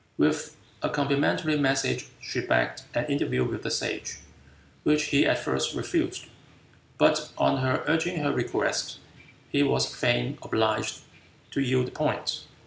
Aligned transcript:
With 0.17 0.57
a 0.81 0.89
complimentary 0.89 1.59
message 1.59 2.07
she 2.19 2.41
begged 2.41 2.81
an 2.95 3.05
interview 3.05 3.45
with 3.45 3.61
the 3.61 3.69
Sage, 3.69 4.17
which 4.81 5.03
he 5.13 5.27
at 5.27 5.37
first 5.37 5.75
refused; 5.75 6.25
but 6.97 7.29
on 7.37 7.57
her 7.57 7.83
urging 7.87 8.17
her 8.23 8.31
request, 8.33 8.97
he 9.51 9.61
was 9.61 9.95
fain 9.95 10.39
obliged 10.41 11.01
to 11.51 11.61
yield 11.61 11.85
the 11.85 11.91
point. 11.91 12.45